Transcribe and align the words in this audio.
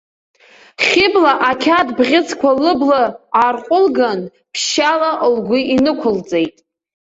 Хьыбла 0.85 1.33
ақьаад 1.49 1.89
бӷьыцқәа 1.97 2.49
лыбла 2.63 3.03
аарҟәылган, 3.39 4.19
ԥшьшьала 4.53 5.11
лгәы 5.35 5.57
инықәылҵеит. 5.75 6.55